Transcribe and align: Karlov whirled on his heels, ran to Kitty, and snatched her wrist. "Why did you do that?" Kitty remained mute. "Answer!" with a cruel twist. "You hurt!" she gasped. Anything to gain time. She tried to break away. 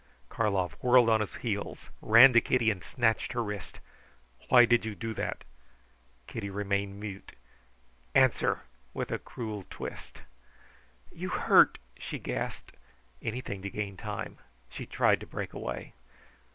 Karlov 0.29 0.71
whirled 0.81 1.09
on 1.11 1.21
his 1.21 1.35
heels, 1.35 1.91
ran 2.01 2.33
to 2.33 2.41
Kitty, 2.41 2.71
and 2.71 2.83
snatched 2.83 3.33
her 3.33 3.43
wrist. 3.43 3.79
"Why 4.49 4.65
did 4.65 4.83
you 4.83 4.95
do 4.95 5.13
that?" 5.13 5.43
Kitty 6.25 6.49
remained 6.49 6.99
mute. 6.99 7.33
"Answer!" 8.15 8.61
with 8.95 9.11
a 9.11 9.19
cruel 9.19 9.63
twist. 9.69 10.21
"You 11.11 11.29
hurt!" 11.29 11.77
she 11.99 12.17
gasped. 12.17 12.73
Anything 13.21 13.61
to 13.61 13.69
gain 13.69 13.95
time. 13.95 14.39
She 14.71 14.87
tried 14.87 15.19
to 15.19 15.27
break 15.27 15.53
away. 15.53 15.93